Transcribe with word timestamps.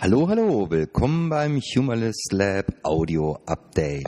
Hallo, 0.00 0.28
hallo, 0.28 0.70
willkommen 0.70 1.30
beim 1.30 1.60
Humorless 1.60 2.26
Lab 2.30 2.66
Audio 2.82 3.38
Update. 3.46 4.06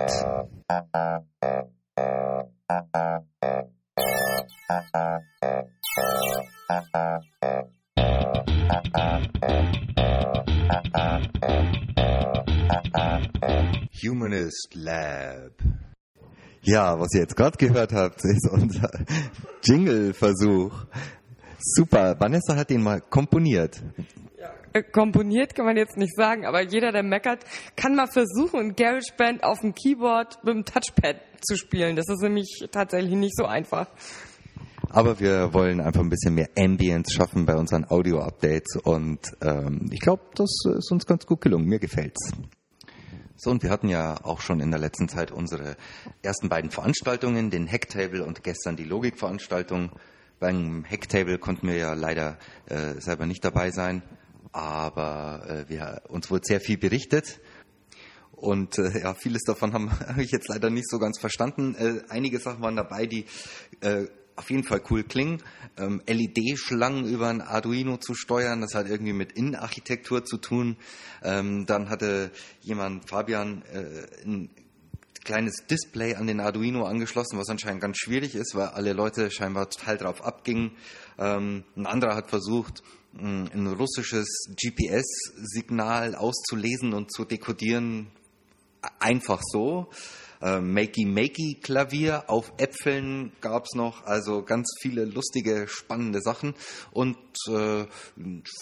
Humanist 14.02 14.74
Lab. 14.74 15.52
Ja, 16.62 16.98
was 16.98 17.14
ihr 17.14 17.20
jetzt 17.20 17.36
gerade 17.36 17.56
gehört 17.58 17.92
habt, 17.92 18.24
ist 18.24 18.48
unser 18.50 18.90
Jingle-Versuch. 19.62 20.72
Super, 21.58 22.18
Vanessa 22.18 22.56
hat 22.56 22.70
den 22.70 22.82
mal 22.82 23.00
komponiert. 23.00 23.82
Äh, 23.96 24.02
komponiert 24.82 25.54
kann 25.54 25.66
man 25.66 25.76
jetzt 25.76 25.96
nicht 25.96 26.14
sagen, 26.16 26.46
aber 26.46 26.62
jeder, 26.62 26.92
der 26.92 27.02
meckert, 27.02 27.44
kann 27.76 27.94
mal 27.94 28.06
versuchen, 28.06 28.76
GarageBand 28.76 29.44
auf 29.44 29.60
dem 29.60 29.74
Keyboard 29.74 30.42
mit 30.44 30.54
dem 30.54 30.64
Touchpad 30.64 31.16
zu 31.42 31.56
spielen. 31.56 31.96
Das 31.96 32.06
ist 32.08 32.22
nämlich 32.22 32.66
tatsächlich 32.70 33.14
nicht 33.14 33.36
so 33.36 33.44
einfach. 33.44 33.88
Aber 34.90 35.18
wir 35.20 35.52
wollen 35.52 35.80
einfach 35.80 36.00
ein 36.00 36.08
bisschen 36.08 36.34
mehr 36.34 36.48
Ambience 36.56 37.12
schaffen 37.12 37.44
bei 37.44 37.56
unseren 37.56 37.84
Audio-Updates 37.88 38.76
und 38.82 39.20
ähm, 39.42 39.88
ich 39.90 40.00
glaube, 40.00 40.22
das 40.34 40.48
ist 40.78 40.90
uns 40.92 41.06
ganz 41.06 41.26
gut 41.26 41.40
gelungen. 41.40 41.66
Mir 41.66 41.78
gefällt's. 41.78 42.32
So, 43.38 43.50
und 43.50 43.62
wir 43.62 43.70
hatten 43.70 43.88
ja 43.88 44.16
auch 44.24 44.40
schon 44.40 44.60
in 44.60 44.70
der 44.70 44.80
letzten 44.80 45.08
Zeit 45.08 45.30
unsere 45.30 45.76
ersten 46.22 46.48
beiden 46.48 46.70
Veranstaltungen, 46.70 47.50
den 47.50 47.70
Hacktable 47.70 48.24
und 48.24 48.42
gestern 48.42 48.76
die 48.76 48.84
Logikveranstaltung. 48.84 49.90
Beim 50.38 50.84
Hacktable 50.88 51.38
konnten 51.38 51.68
wir 51.68 51.76
ja 51.76 51.92
leider 51.92 52.38
äh, 52.66 52.94
selber 52.98 53.26
nicht 53.26 53.44
dabei 53.44 53.70
sein, 53.70 54.02
aber 54.56 55.44
äh, 55.50 55.68
wir, 55.68 56.00
uns 56.08 56.30
wurde 56.30 56.46
sehr 56.46 56.62
viel 56.62 56.78
berichtet. 56.78 57.40
Und 58.32 58.78
äh, 58.78 59.02
ja, 59.02 59.12
vieles 59.12 59.42
davon 59.42 59.72
habe 59.74 59.90
hab 59.90 60.16
ich 60.16 60.30
jetzt 60.30 60.48
leider 60.48 60.70
nicht 60.70 60.88
so 60.88 60.98
ganz 60.98 61.18
verstanden. 61.18 61.74
Äh, 61.74 62.00
einige 62.08 62.38
Sachen 62.38 62.62
waren 62.62 62.74
dabei, 62.74 63.04
die 63.04 63.26
äh, 63.82 64.06
auf 64.34 64.50
jeden 64.50 64.64
Fall 64.64 64.80
cool 64.90 65.04
klingen. 65.04 65.42
Ähm, 65.76 66.00
LED-Schlangen 66.06 67.06
über 67.06 67.28
ein 67.28 67.42
Arduino 67.42 67.98
zu 67.98 68.14
steuern, 68.14 68.62
das 68.62 68.74
hat 68.74 68.88
irgendwie 68.88 69.12
mit 69.12 69.32
Innenarchitektur 69.32 70.24
zu 70.24 70.38
tun. 70.38 70.78
Ähm, 71.22 71.66
dann 71.66 71.90
hatte 71.90 72.30
jemand, 72.62 73.10
Fabian, 73.10 73.62
äh, 73.74 74.24
ein 74.24 74.48
kleines 75.26 75.66
Display 75.68 76.14
an 76.14 76.28
den 76.28 76.40
Arduino 76.40 76.86
angeschlossen, 76.86 77.38
was 77.38 77.48
anscheinend 77.48 77.82
ganz 77.82 77.98
schwierig 77.98 78.36
ist, 78.36 78.54
weil 78.54 78.68
alle 78.68 78.92
Leute 78.92 79.30
scheinbar 79.30 79.68
total 79.68 79.98
drauf 79.98 80.24
abgingen. 80.24 80.70
Ähm, 81.18 81.64
ein 81.76 81.86
anderer 81.86 82.14
hat 82.14 82.30
versucht, 82.30 82.82
ein 83.18 83.66
russisches 83.66 84.26
GPS-Signal 84.56 86.14
auszulesen 86.14 86.92
und 86.92 87.12
zu 87.12 87.24
dekodieren, 87.24 88.08
einfach 89.00 89.40
so 89.42 89.88
äh, 90.40 90.60
Makey-Makey-Klavier 90.60 92.24
auf 92.28 92.52
Äpfeln 92.58 93.32
gab 93.40 93.64
es 93.64 93.74
noch, 93.74 94.04
also 94.04 94.42
ganz 94.42 94.68
viele 94.80 95.04
lustige, 95.04 95.66
spannende 95.68 96.20
Sachen 96.20 96.54
und 96.92 97.16
äh, 97.48 97.86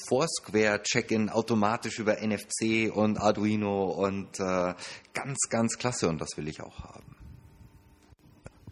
Foursquare-Check-in 0.08 1.30
automatisch 1.30 1.98
über 1.98 2.16
NFC 2.20 2.94
und 2.94 3.18
Arduino 3.18 3.84
und 3.84 4.40
äh, 4.40 4.74
ganz, 5.12 5.38
ganz 5.48 5.78
klasse 5.78 6.08
und 6.08 6.20
das 6.20 6.36
will 6.36 6.48
ich 6.48 6.60
auch 6.60 6.80
haben. 6.80 7.16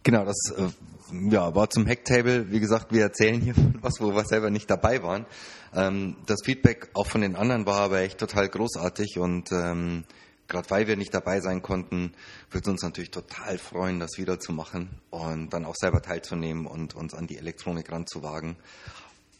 Genau, 0.03 0.25
das 0.25 0.53
äh, 0.56 0.69
ja, 1.30 1.55
war 1.55 1.70
zum 1.70 1.86
Hacktable. 1.86 2.50
Wie 2.50 2.61
gesagt, 2.61 2.92
wir 2.92 3.03
erzählen 3.03 3.41
hier 3.41 3.55
was, 3.80 4.00
wo 4.00 4.14
wir 4.14 4.25
selber 4.25 4.50
nicht 4.50 4.70
dabei 4.70 5.03
waren. 5.03 5.27
Ähm, 5.75 6.17
das 6.27 6.41
Feedback 6.45 6.91
auch 6.95 7.06
von 7.06 7.20
den 7.20 7.36
anderen 7.36 7.67
war 7.67 7.80
aber 7.80 8.00
echt 8.00 8.19
total 8.19 8.48
großartig 8.48 9.19
und 9.19 9.53
ähm, 9.53 10.05
gerade 10.53 10.70
weil 10.70 10.86
wir 10.86 10.97
nicht 10.97 11.12
dabei 11.12 11.41
sein 11.41 11.62
konnten, 11.62 12.12
würde 12.50 12.67
es 12.67 12.70
uns 12.70 12.83
natürlich 12.83 13.11
total 13.11 13.58
freuen, 13.58 13.98
das 13.98 14.19
wieder 14.19 14.39
zu 14.39 14.53
machen 14.53 14.91
und 15.11 15.50
dann 15.53 15.64
auch 15.64 15.75
selber 15.75 16.02
teilzunehmen 16.02 16.67
und 16.67 16.95
uns 16.95 17.14
an 17.14 17.27
die 17.27 17.39
Elektronik 17.39 17.90
ranzuwagen. 17.90 18.57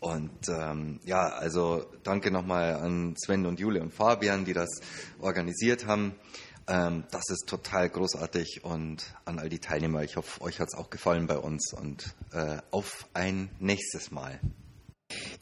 Und 0.01 0.49
ähm, 0.49 0.99
ja, 1.05 1.29
also 1.29 1.85
danke 2.03 2.33
nochmal 2.33 2.75
an 2.75 3.15
Sven 3.17 3.47
und 3.47 3.61
Jule 3.61 3.81
und 3.81 3.95
Fabian, 3.95 4.45
die 4.45 4.55
das 4.55 4.81
organisiert 5.21 5.87
haben. 5.87 6.17
Ähm, 6.67 7.05
das 7.13 7.23
ist 7.29 7.47
total 7.47 7.89
großartig 7.89 8.65
und 8.65 9.15
an 9.25 9.39
all 9.39 9.49
die 9.49 9.61
Teilnehmer. 9.61 10.03
Ich 10.03 10.17
hoffe, 10.17 10.41
euch 10.41 10.59
hat 10.59 10.69
es 10.73 10.79
auch 10.79 10.91
gefallen 10.91 11.29
bei 11.29 11.39
uns 11.39 11.73
und 11.73 12.15
äh, 12.33 12.59
auf 12.73 13.07
ein 13.15 13.51
nächstes 13.61 14.11
Mal. 14.11 14.41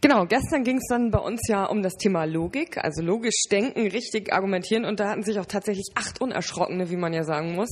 Genau, 0.03 0.25
gestern 0.25 0.65
ging 0.65 0.79
es 0.79 0.87
dann 0.89 1.11
bei 1.11 1.19
uns 1.19 1.43
ja 1.47 1.67
um 1.67 1.83
das 1.83 1.93
Thema 1.97 2.25
Logik, 2.25 2.79
also 2.79 3.03
logisch 3.03 3.43
denken, 3.51 3.87
richtig 3.87 4.33
argumentieren 4.33 4.87
und 4.87 4.99
da 4.99 5.11
hatten 5.11 5.25
sich 5.25 5.39
auch 5.39 5.45
tatsächlich 5.45 5.91
acht 5.95 6.23
Unerschrockene, 6.23 6.89
wie 6.89 6.97
man 6.97 7.13
ja 7.13 7.23
sagen 7.23 7.55
muss, 7.55 7.69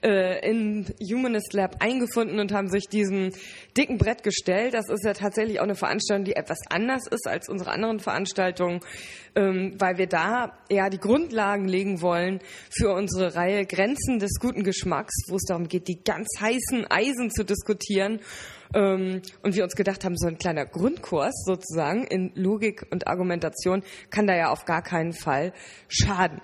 äh, 0.00 0.48
in 0.48 0.86
Humanist 1.00 1.52
Lab 1.52 1.82
eingefunden 1.82 2.38
und 2.38 2.52
haben 2.52 2.68
sich 2.68 2.86
diesem 2.86 3.30
dicken 3.76 3.98
Brett 3.98 4.22
gestellt. 4.22 4.74
Das 4.74 4.88
ist 4.88 5.04
ja 5.04 5.14
tatsächlich 5.14 5.58
auch 5.58 5.64
eine 5.64 5.74
Veranstaltung, 5.74 6.24
die 6.24 6.36
etwas 6.36 6.58
anders 6.70 7.08
ist 7.08 7.26
als 7.26 7.48
unsere 7.48 7.72
anderen 7.72 7.98
Veranstaltungen, 7.98 8.78
ähm, 9.34 9.74
weil 9.76 9.98
wir 9.98 10.06
da 10.06 10.56
ja 10.70 10.88
die 10.90 10.98
Grundlagen 10.98 11.66
legen 11.66 12.00
wollen 12.00 12.38
für 12.70 12.94
unsere 12.94 13.34
Reihe 13.34 13.66
Grenzen 13.66 14.20
des 14.20 14.38
guten 14.38 14.62
Geschmacks, 14.62 15.14
wo 15.28 15.34
es 15.34 15.44
darum 15.48 15.66
geht, 15.66 15.88
die 15.88 16.04
ganz 16.04 16.28
heißen 16.38 16.86
Eisen 16.88 17.32
zu 17.32 17.44
diskutieren 17.44 18.20
ähm, 18.74 19.22
und 19.42 19.54
wir 19.54 19.64
uns 19.64 19.74
gedacht 19.74 20.04
haben, 20.04 20.16
so 20.16 20.26
ein 20.26 20.38
kleiner 20.38 20.66
Grundkurs 20.66 21.44
sozusagen 21.46 22.04
in 22.04 22.32
Logik 22.34 22.86
und 22.90 23.06
Argumentation 23.06 23.82
kann 24.10 24.26
da 24.26 24.36
ja 24.36 24.50
auf 24.50 24.64
gar 24.64 24.82
keinen 24.82 25.12
Fall 25.12 25.52
schaden. 25.88 26.40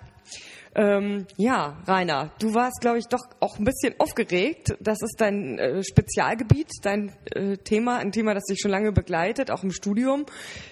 Ähm, 0.74 1.26
ja, 1.36 1.82
Rainer, 1.86 2.32
du 2.38 2.54
warst, 2.54 2.80
glaube 2.80 2.98
ich, 2.98 3.06
doch 3.06 3.24
auch 3.40 3.58
ein 3.58 3.64
bisschen 3.64 3.94
aufgeregt. 3.98 4.76
Das 4.78 5.02
ist 5.02 5.16
dein 5.18 5.58
äh, 5.58 5.82
Spezialgebiet, 5.82 6.70
dein 6.82 7.12
äh, 7.32 7.56
Thema, 7.56 7.98
ein 7.98 8.12
Thema, 8.12 8.34
das 8.34 8.44
dich 8.44 8.60
schon 8.60 8.70
lange 8.70 8.92
begleitet, 8.92 9.50
auch 9.50 9.64
im 9.64 9.72
Studium. 9.72 10.26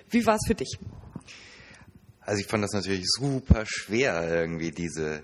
Wie 0.09 0.25
war 0.25 0.37
es 0.37 0.47
für 0.47 0.55
dich? 0.55 0.79
Also 2.21 2.41
ich 2.41 2.47
fand 2.47 2.63
das 2.63 2.73
natürlich 2.73 3.07
super 3.07 3.65
schwer, 3.67 4.23
irgendwie 4.29 4.71
diese 4.71 5.23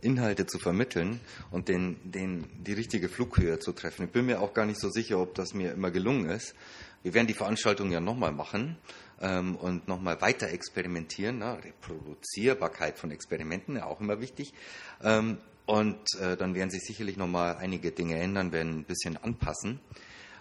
Inhalte 0.00 0.46
zu 0.46 0.58
vermitteln 0.58 1.20
und 1.50 1.68
den, 1.68 1.96
den, 2.04 2.46
die 2.62 2.72
richtige 2.72 3.08
Flughöhe 3.08 3.58
zu 3.58 3.72
treffen. 3.72 4.06
Ich 4.06 4.12
bin 4.12 4.26
mir 4.26 4.40
auch 4.40 4.54
gar 4.54 4.66
nicht 4.66 4.80
so 4.80 4.90
sicher, 4.90 5.18
ob 5.18 5.34
das 5.34 5.54
mir 5.54 5.72
immer 5.72 5.90
gelungen 5.90 6.30
ist. 6.30 6.54
Wir 7.02 7.14
werden 7.14 7.26
die 7.26 7.34
Veranstaltung 7.34 7.90
ja 7.90 8.00
nochmal 8.00 8.32
machen 8.32 8.76
ähm, 9.20 9.56
und 9.56 9.88
nochmal 9.88 10.20
weiter 10.20 10.48
experimentieren. 10.48 11.38
Ne? 11.38 11.58
Reproduzierbarkeit 11.62 12.98
von 12.98 13.10
Experimenten, 13.10 13.76
ja 13.76 13.86
auch 13.86 14.00
immer 14.00 14.20
wichtig. 14.20 14.52
Ähm, 15.02 15.38
und 15.66 15.98
äh, 16.20 16.36
dann 16.36 16.54
werden 16.54 16.70
sich 16.70 16.82
sicherlich 16.82 17.16
nochmal 17.16 17.56
einige 17.56 17.90
Dinge 17.90 18.18
ändern, 18.18 18.52
werden 18.52 18.78
ein 18.80 18.84
bisschen 18.84 19.16
anpassen. 19.16 19.80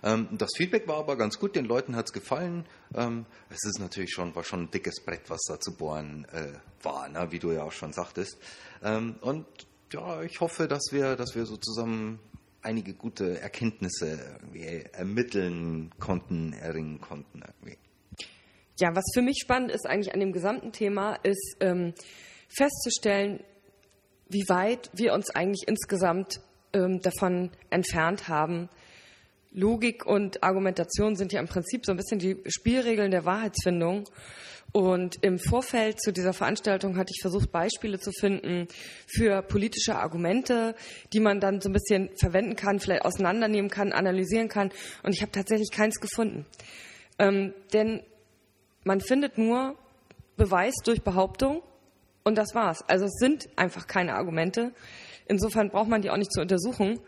Ähm, 0.05 0.29
das 0.31 0.51
Feedback 0.55 0.87
war 0.87 0.97
aber 0.97 1.17
ganz 1.17 1.39
gut, 1.39 1.55
den 1.55 1.65
Leuten 1.65 1.95
hat 1.95 2.05
es 2.05 2.13
gefallen. 2.13 2.65
Ähm, 2.93 3.25
es 3.49 3.65
ist 3.65 3.79
natürlich 3.79 4.11
schon, 4.11 4.35
war 4.35 4.43
schon 4.43 4.63
ein 4.63 4.71
dickes 4.71 5.03
Brett, 5.03 5.29
was 5.29 5.41
da 5.47 5.59
zu 5.59 5.75
bohren 5.75 6.25
äh, 6.31 6.53
war, 6.83 7.09
ne? 7.09 7.27
wie 7.31 7.39
du 7.39 7.51
ja 7.51 7.63
auch 7.63 7.71
schon 7.71 7.91
sagtest. 7.91 8.37
Ähm, 8.83 9.15
und 9.21 9.47
ja, 9.91 10.21
ich 10.21 10.39
hoffe, 10.39 10.67
dass 10.67 10.91
wir, 10.91 11.15
dass 11.15 11.35
wir 11.35 11.45
so 11.45 11.57
zusammen 11.57 12.19
einige 12.61 12.93
gute 12.93 13.39
Erkenntnisse 13.39 14.39
ermitteln 14.93 15.91
konnten, 15.99 16.53
erringen 16.53 17.01
konnten. 17.01 17.41
Irgendwie. 17.41 17.77
Ja, 18.79 18.95
was 18.95 19.05
für 19.13 19.21
mich 19.21 19.39
spannend 19.41 19.71
ist 19.71 19.87
eigentlich 19.87 20.13
an 20.13 20.19
dem 20.19 20.33
gesamten 20.33 20.71
Thema, 20.71 21.15
ist 21.23 21.57
ähm, 21.61 21.93
festzustellen, 22.49 23.43
wie 24.27 24.43
weit 24.49 24.89
wir 24.93 25.13
uns 25.13 25.29
eigentlich 25.29 25.67
insgesamt 25.67 26.41
ähm, 26.73 26.99
davon 27.01 27.51
entfernt 27.69 28.27
haben, 28.27 28.69
Logik 29.55 30.05
und 30.05 30.43
Argumentation 30.43 31.15
sind 31.15 31.31
ja 31.31 31.39
im 31.39 31.47
Prinzip 31.47 31.85
so 31.85 31.93
ein 31.93 31.97
bisschen 31.97 32.19
die 32.19 32.37
Spielregeln 32.45 33.11
der 33.11 33.25
Wahrheitsfindung. 33.25 34.03
Und 34.73 35.23
im 35.23 35.39
Vorfeld 35.39 36.01
zu 36.01 36.11
dieser 36.11 36.33
Veranstaltung 36.33 36.97
hatte 36.97 37.13
ich 37.15 37.21
versucht, 37.21 37.49
Beispiele 37.49 37.97
zu 37.97 38.11
finden 38.11 38.67
für 39.07 39.41
politische 39.41 39.95
Argumente, 39.95 40.75
die 41.13 41.21
man 41.21 41.39
dann 41.39 41.61
so 41.61 41.69
ein 41.69 41.73
bisschen 41.73 42.09
verwenden 42.19 42.57
kann, 42.57 42.81
vielleicht 42.81 43.05
auseinandernehmen 43.05 43.71
kann, 43.71 43.93
analysieren 43.93 44.49
kann. 44.49 44.71
Und 45.03 45.15
ich 45.15 45.21
habe 45.21 45.31
tatsächlich 45.31 45.71
keins 45.71 46.01
gefunden. 46.01 46.45
Ähm, 47.17 47.53
denn 47.71 48.03
man 48.83 48.99
findet 48.99 49.37
nur 49.37 49.77
Beweis 50.35 50.73
durch 50.83 51.01
Behauptung 51.01 51.63
und 52.25 52.37
das 52.37 52.53
war's. 52.53 52.83
Also 52.89 53.05
es 53.05 53.13
sind 53.17 53.47
einfach 53.55 53.87
keine 53.87 54.15
Argumente. 54.15 54.73
Insofern 55.27 55.69
braucht 55.69 55.87
man 55.87 56.01
die 56.01 56.09
auch 56.09 56.17
nicht 56.17 56.33
zu 56.33 56.41
untersuchen. 56.41 56.99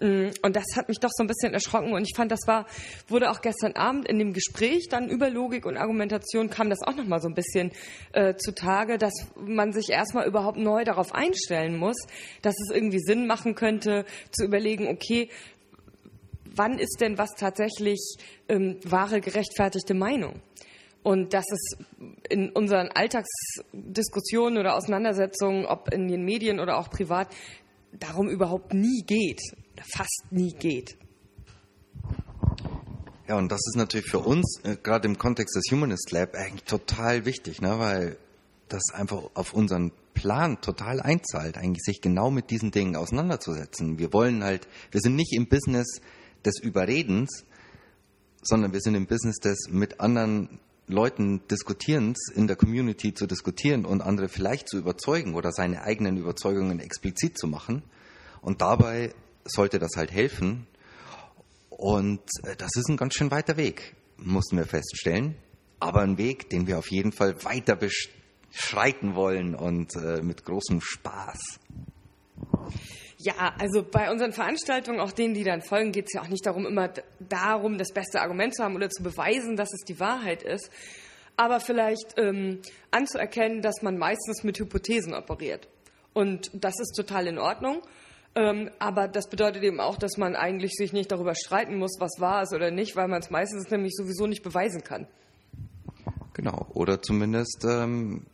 Mm, 0.00 0.30
und 0.42 0.56
das 0.56 0.64
hat 0.76 0.88
mich 0.88 0.98
doch 0.98 1.10
so 1.12 1.22
ein 1.22 1.26
bisschen 1.26 1.52
erschrocken 1.52 1.92
und 1.92 2.02
ich 2.02 2.16
fand, 2.16 2.32
das 2.32 2.40
war, 2.46 2.66
wurde 3.08 3.30
auch 3.30 3.42
gestern 3.42 3.72
Abend 3.72 4.08
in 4.08 4.18
dem 4.18 4.32
Gespräch 4.32 4.88
dann 4.88 5.08
über 5.08 5.28
Logik 5.28 5.66
und 5.66 5.76
Argumentation 5.76 6.48
kam 6.48 6.70
das 6.70 6.80
auch 6.82 6.96
nochmal 6.96 7.20
so 7.20 7.28
ein 7.28 7.34
bisschen 7.34 7.70
äh, 8.12 8.34
zutage, 8.36 8.96
dass 8.96 9.12
man 9.36 9.72
sich 9.72 9.90
erstmal 9.90 10.26
überhaupt 10.26 10.58
neu 10.58 10.84
darauf 10.84 11.14
einstellen 11.14 11.76
muss, 11.76 11.96
dass 12.40 12.54
es 12.58 12.74
irgendwie 12.74 13.00
Sinn 13.00 13.26
machen 13.26 13.54
könnte, 13.54 14.06
zu 14.32 14.44
überlegen, 14.44 14.88
okay, 14.88 15.28
wann 16.44 16.78
ist 16.78 17.00
denn 17.00 17.18
was 17.18 17.30
tatsächlich 17.36 18.16
ähm, 18.48 18.78
wahre, 18.84 19.20
gerechtfertigte 19.20 19.94
Meinung? 19.94 20.40
Und 21.02 21.32
dass 21.32 21.46
es 21.50 21.78
in 22.28 22.50
unseren 22.50 22.88
Alltagsdiskussionen 22.88 24.58
oder 24.58 24.76
Auseinandersetzungen, 24.76 25.64
ob 25.64 25.92
in 25.92 26.08
den 26.08 26.24
Medien 26.24 26.60
oder 26.60 26.78
auch 26.78 26.90
privat, 26.90 27.28
darum 27.92 28.28
überhaupt 28.28 28.74
nie 28.74 29.02
geht, 29.06 29.40
fast 29.94 30.26
nie 30.30 30.52
geht. 30.52 30.96
Ja, 33.28 33.38
und 33.38 33.52
das 33.52 33.60
ist 33.68 33.76
natürlich 33.76 34.10
für 34.10 34.18
uns, 34.18 34.60
äh, 34.64 34.76
gerade 34.82 35.06
im 35.06 35.16
Kontext 35.16 35.54
des 35.54 35.64
Humanist 35.70 36.10
Lab, 36.10 36.34
eigentlich 36.34 36.64
total 36.64 37.24
wichtig, 37.26 37.60
ne? 37.62 37.78
weil 37.78 38.16
das 38.68 38.82
einfach 38.92 39.22
auf 39.34 39.52
unseren 39.52 39.92
Plan 40.14 40.60
total 40.60 41.00
einzahlt, 41.00 41.56
eigentlich 41.56 41.82
sich 41.84 42.00
genau 42.00 42.30
mit 42.30 42.50
diesen 42.50 42.72
Dingen 42.72 42.96
auseinanderzusetzen. 42.96 43.98
Wir 43.98 44.12
wollen 44.12 44.42
halt, 44.42 44.66
wir 44.90 45.00
sind 45.00 45.14
nicht 45.14 45.32
im 45.32 45.48
Business 45.48 46.00
des 46.44 46.58
Überredens, 46.60 47.44
sondern 48.42 48.72
wir 48.72 48.80
sind 48.80 48.94
im 48.94 49.06
Business 49.06 49.36
des 49.36 49.68
mit 49.70 50.00
anderen 50.00 50.58
Leuten 50.86 51.46
Diskutierens 51.48 52.30
in 52.34 52.48
der 52.48 52.56
Community 52.56 53.14
zu 53.14 53.26
diskutieren 53.26 53.84
und 53.84 54.00
andere 54.00 54.28
vielleicht 54.28 54.68
zu 54.68 54.76
überzeugen 54.76 55.34
oder 55.34 55.52
seine 55.52 55.82
eigenen 55.82 56.16
Überzeugungen 56.16 56.80
explizit 56.80 57.38
zu 57.38 57.46
machen. 57.46 57.82
Und 58.42 58.60
dabei 58.60 59.14
sollte 59.44 59.78
das 59.78 59.92
halt 59.96 60.12
helfen. 60.12 60.66
Und 61.68 62.20
äh, 62.44 62.56
das 62.56 62.70
ist 62.76 62.88
ein 62.88 62.96
ganz 62.96 63.14
schön 63.14 63.30
weiter 63.30 63.56
Weg, 63.56 63.94
mussten 64.16 64.56
wir 64.56 64.66
feststellen. 64.66 65.36
Aber 65.78 66.02
ein 66.02 66.18
Weg, 66.18 66.50
den 66.50 66.66
wir 66.66 66.78
auf 66.78 66.90
jeden 66.90 67.12
Fall 67.12 67.42
weiter 67.44 67.76
beschreiten 67.76 69.14
wollen 69.14 69.54
und 69.54 69.96
äh, 69.96 70.20
mit 70.22 70.44
großem 70.44 70.80
Spaß. 70.82 71.58
Ja, 73.22 73.54
also 73.58 73.82
bei 73.82 74.10
unseren 74.10 74.32
Veranstaltungen, 74.32 74.98
auch 74.98 75.12
denen, 75.12 75.34
die 75.34 75.44
dann 75.44 75.60
folgen, 75.60 75.92
geht 75.92 76.06
es 76.06 76.14
ja 76.14 76.22
auch 76.22 76.28
nicht 76.28 76.46
darum, 76.46 76.64
immer 76.64 76.90
darum, 77.18 77.76
das 77.76 77.92
beste 77.92 78.20
Argument 78.20 78.54
zu 78.54 78.62
haben 78.64 78.76
oder 78.76 78.88
zu 78.88 79.02
beweisen, 79.02 79.56
dass 79.56 79.68
es 79.72 79.84
die 79.86 80.00
Wahrheit 80.00 80.42
ist, 80.42 80.70
aber 81.36 81.60
vielleicht 81.60 82.14
ähm, 82.16 82.60
anzuerkennen, 82.90 83.60
dass 83.60 83.82
man 83.82 83.98
meistens 83.98 84.42
mit 84.42 84.58
Hypothesen 84.58 85.12
operiert. 85.12 85.68
Und 86.14 86.50
das 86.54 86.74
ist 86.80 86.94
total 86.96 87.26
in 87.26 87.38
Ordnung. 87.38 87.82
Ähm, 88.34 88.70
aber 88.78 89.08
das 89.08 89.28
bedeutet 89.28 89.62
eben 89.64 89.80
auch, 89.80 89.96
dass 89.96 90.16
man 90.16 90.36
eigentlich 90.36 90.72
sich 90.74 90.92
nicht 90.92 91.10
darüber 91.10 91.34
streiten 91.34 91.76
muss, 91.76 91.96
was 91.98 92.20
wahr 92.20 92.42
ist 92.42 92.54
oder 92.54 92.70
nicht, 92.70 92.94
weil 92.94 93.08
man 93.08 93.20
es 93.20 93.30
meistens 93.30 93.70
nämlich 93.70 93.94
sowieso 93.96 94.26
nicht 94.26 94.42
beweisen 94.42 94.84
kann. 94.84 95.06
Genau, 96.32 96.66
oder 96.72 97.02
zumindest 97.02 97.64
ähm, 97.68 98.26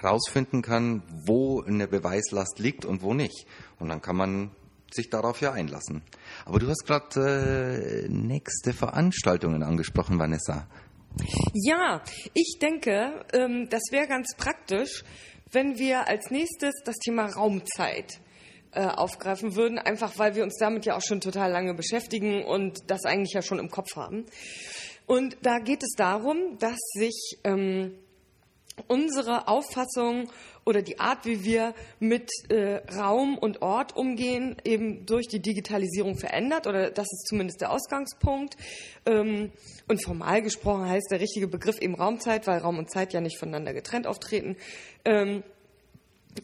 herausfinden 0.00 0.60
kann, 0.60 1.02
wo 1.26 1.62
eine 1.62 1.88
Beweislast 1.88 2.58
liegt 2.58 2.84
und 2.84 3.02
wo 3.02 3.14
nicht. 3.14 3.46
Und 3.78 3.88
dann 3.88 4.02
kann 4.02 4.16
man 4.16 4.50
sich 4.92 5.10
darauf 5.10 5.40
ja 5.40 5.52
einlassen. 5.52 6.02
Aber 6.44 6.58
du 6.58 6.68
hast 6.68 6.84
gerade 6.86 8.04
äh, 8.04 8.08
nächste 8.08 8.72
Veranstaltungen 8.72 9.62
angesprochen, 9.62 10.18
Vanessa. 10.18 10.66
Ja, 11.54 12.02
ich 12.34 12.58
denke, 12.60 13.24
ähm, 13.32 13.68
das 13.70 13.82
wäre 13.90 14.06
ganz 14.06 14.34
praktisch, 14.36 15.04
wenn 15.50 15.78
wir 15.78 16.08
als 16.08 16.30
nächstes 16.30 16.74
das 16.84 16.96
Thema 16.96 17.26
Raumzeit 17.26 18.20
äh, 18.74 18.86
aufgreifen 18.86 19.56
würden, 19.56 19.78
einfach 19.78 20.18
weil 20.18 20.34
wir 20.34 20.42
uns 20.42 20.56
damit 20.58 20.84
ja 20.86 20.96
auch 20.96 21.02
schon 21.02 21.20
total 21.20 21.50
lange 21.50 21.74
beschäftigen 21.74 22.44
und 22.44 22.90
das 22.90 23.04
eigentlich 23.04 23.32
ja 23.32 23.42
schon 23.42 23.58
im 23.58 23.70
Kopf 23.70 23.96
haben. 23.96 24.26
Und 25.06 25.36
da 25.42 25.58
geht 25.58 25.82
es 25.82 25.94
darum, 25.96 26.58
dass 26.58 26.78
sich 26.94 27.38
ähm, 27.44 27.92
unsere 28.88 29.48
Auffassung 29.48 30.30
oder 30.64 30.82
die 30.82 30.98
Art, 30.98 31.26
wie 31.26 31.44
wir 31.44 31.74
mit 32.00 32.30
äh, 32.48 32.76
Raum 32.96 33.36
und 33.36 33.60
Ort 33.62 33.96
umgehen, 33.96 34.56
eben 34.64 35.04
durch 35.04 35.28
die 35.28 35.40
Digitalisierung 35.40 36.16
verändert. 36.16 36.66
Oder 36.66 36.90
das 36.90 37.06
ist 37.12 37.26
zumindest 37.28 37.60
der 37.60 37.70
Ausgangspunkt. 37.70 38.56
Ähm, 39.04 39.52
und 39.88 40.02
formal 40.02 40.42
gesprochen 40.42 40.88
heißt 40.88 41.10
der 41.10 41.20
richtige 41.20 41.48
Begriff 41.48 41.78
eben 41.80 41.94
Raumzeit, 41.94 42.46
weil 42.46 42.58
Raum 42.58 42.78
und 42.78 42.90
Zeit 42.90 43.12
ja 43.12 43.20
nicht 43.20 43.38
voneinander 43.38 43.74
getrennt 43.74 44.06
auftreten. 44.06 44.56
Ähm, 45.04 45.42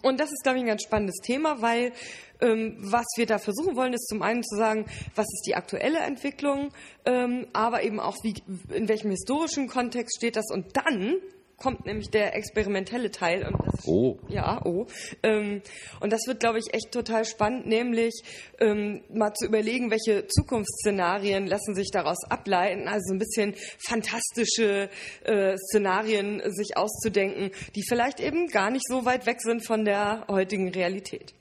und 0.03 0.21
das 0.21 0.31
ist, 0.31 0.43
glaube 0.43 0.59
ich, 0.59 0.65
ein 0.65 0.69
ganz 0.69 0.83
spannendes 0.83 1.17
Thema, 1.23 1.63
weil 1.63 1.93
ähm, 2.41 2.77
was 2.79 3.07
wir 3.17 3.27
da 3.27 3.39
versuchen 3.39 3.77
wollen, 3.77 3.93
ist 3.93 4.09
zum 4.09 4.23
einen 4.23 4.43
zu 4.43 4.57
sagen, 4.57 4.87
was 5.15 5.27
ist 5.27 5.45
die 5.47 5.55
aktuelle 5.55 5.99
Entwicklung, 5.99 6.71
ähm, 7.05 7.47
aber 7.53 7.83
eben 7.83 8.01
auch, 8.01 8.17
wie, 8.23 8.35
in 8.73 8.89
welchem 8.89 9.11
historischen 9.11 9.69
Kontext 9.69 10.17
steht 10.17 10.37
das? 10.37 10.51
Und 10.51 10.77
dann 10.77 11.17
kommt 11.61 11.87
nämlich 11.87 12.11
der 12.11 12.35
experimentelle 12.35 13.11
Teil. 13.11 13.47
Und 13.47 13.55
das, 13.65 13.87
oh. 13.87 14.19
Ja, 14.29 14.61
oh. 14.65 14.87
Ähm, 15.23 15.63
und 16.01 16.13
das 16.13 16.23
wird, 16.27 16.41
glaube 16.41 16.59
ich, 16.59 16.75
echt 16.75 16.91
total 16.91 17.25
spannend, 17.25 17.67
nämlich 17.67 18.23
ähm, 18.59 19.03
mal 19.13 19.33
zu 19.35 19.47
überlegen, 19.47 19.91
welche 19.91 20.27
Zukunftsszenarien 20.27 21.47
lassen 21.47 21.75
sich 21.75 21.91
daraus 21.93 22.25
ableiten. 22.29 22.89
Also 22.89 23.13
ein 23.13 23.19
bisschen 23.19 23.55
fantastische 23.79 24.89
äh, 25.25 25.57
Szenarien 25.57 26.43
sich 26.51 26.77
auszudenken, 26.77 27.51
die 27.77 27.85
vielleicht 27.87 28.21
eben 28.21 28.49
gar 28.49 28.71
nicht 28.71 28.87
so 28.89 29.05
weit 29.05 29.27
weg 29.27 29.41
sind 29.41 29.65
von 29.65 29.85
der 29.85 30.25
heutigen 30.29 30.71
Realität. 30.71 31.35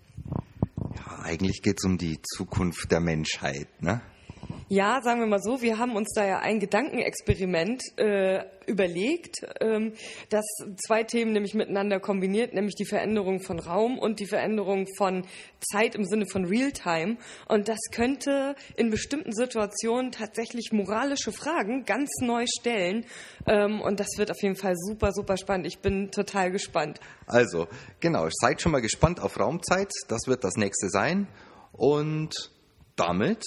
Ja, 0.96 1.24
eigentlich 1.24 1.62
geht 1.62 1.78
es 1.80 1.86
um 1.86 1.98
die 1.98 2.20
Zukunft 2.22 2.92
der 2.92 3.00
Menschheit, 3.00 3.68
ne? 3.82 4.02
Ja, 4.72 5.02
sagen 5.02 5.20
wir 5.20 5.26
mal 5.26 5.42
so, 5.42 5.64
wir 5.64 5.80
haben 5.80 5.96
uns 5.96 6.14
da 6.14 6.24
ja 6.24 6.40
ein 6.42 6.60
Gedankenexperiment 6.60 7.82
äh, 7.98 8.44
überlegt, 8.68 9.38
ähm, 9.62 9.94
das 10.30 10.46
zwei 10.86 11.04
Themen 11.04 11.34
nämlich 11.34 11.56
miteinander 11.56 12.00
kombiniert, 12.00 12.54
nämlich 12.54 12.76
die 12.76 12.86
Veränderung 12.86 13.42
von 13.42 13.58
Raum 13.58 13.98
und 13.98 14.20
die 14.20 14.28
Veränderung 14.28 14.86
von 14.96 15.26
Zeit 15.60 15.96
im 15.96 16.06
Sinne 16.06 16.28
von 16.28 16.46
Realtime. 16.46 17.18
Und 17.48 17.68
das 17.68 17.80
könnte 17.92 18.56
in 18.76 18.92
bestimmten 18.92 19.34
Situationen 19.34 20.12
tatsächlich 20.12 20.72
moralische 20.72 21.32
Fragen 21.32 21.84
ganz 21.86 22.12
neu 22.22 22.46
stellen. 22.48 23.06
Ähm, 23.48 23.82
und 23.82 24.00
das 24.00 24.10
wird 24.18 24.30
auf 24.30 24.42
jeden 24.44 24.56
Fall 24.56 24.76
super, 24.78 25.14
super 25.14 25.38
spannend. 25.38 25.66
Ich 25.66 25.80
bin 25.80 26.12
total 26.12 26.52
gespannt. 26.52 27.00
Also, 27.26 27.68
genau, 28.02 28.28
seid 28.30 28.62
schon 28.62 28.72
mal 28.72 28.82
gespannt 28.82 29.20
auf 29.20 29.40
Raumzeit. 29.40 29.92
Das 30.10 30.28
wird 30.28 30.44
das 30.44 30.58
nächste 30.58 30.90
sein. 30.90 31.28
Und 31.72 32.52
damit 32.96 33.44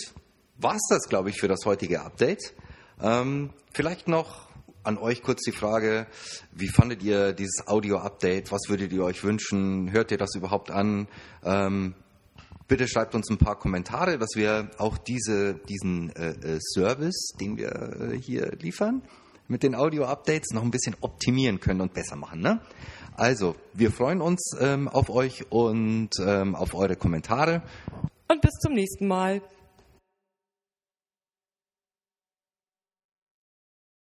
war 0.63 0.77
es 0.77 0.87
das, 0.89 1.09
glaube 1.09 1.31
ich, 1.31 1.41
für 1.41 1.49
das 1.49 1.65
heutige 1.65 2.03
Update. 2.03 2.55
Ähm, 3.01 3.51
vielleicht 3.73 4.09
noch 4.09 4.49
an 4.85 4.99
euch 4.99 5.23
kurz 5.23 5.43
die 5.43 5.53
Frage, 5.53 6.07
wie 6.53 6.69
fandet 6.69 7.03
ihr 7.03 7.33
dieses 7.33 7.67
Audio-Update? 7.67 8.51
Was 8.51 8.63
würdet 8.69 8.93
ihr 8.93 9.05
euch 9.05 9.23
wünschen? 9.23 9.93
Hört 9.93 10.11
ihr 10.11 10.19
das 10.19 10.35
überhaupt 10.35 10.71
an? 10.71 11.09
Ähm, 11.45 11.95
bitte 12.69 12.89
schreibt 12.89 13.15
uns 13.15 13.31
ein 13.31 13.39
paar 13.39 13.59
Kommentare, 13.59 14.19
dass 14.19 14.31
wir 14.35 14.71
auch 14.79 14.99
diese, 14.99 15.55
diesen 15.69 16.11
äh, 16.17 16.31
äh 16.31 16.59
Service, 16.61 17.33
den 17.41 17.57
wir 17.57 17.71
äh, 17.71 18.19
hier 18.19 18.53
liefern, 18.61 19.03
mit 19.49 19.63
den 19.63 19.75
Audio-Updates 19.75 20.53
noch 20.53 20.63
ein 20.63 20.71
bisschen 20.71 20.97
optimieren 21.01 21.61
können 21.61 21.81
und 21.81 21.95
besser 21.95 22.17
machen. 22.17 22.41
Ne? 22.41 22.61
Also, 23.17 23.55
wir 23.75 23.93
freuen 23.93 24.21
uns 24.21 24.57
ähm, 24.59 24.89
auf 24.89 25.11
euch 25.11 25.51
und 25.51 26.11
ähm, 26.25 26.55
auf 26.55 26.75
eure 26.75 26.97
Kommentare. 26.97 27.63
Und 28.29 28.41
bis 28.41 28.53
zum 28.63 28.73
nächsten 28.73 29.07
Mal. 29.07 29.43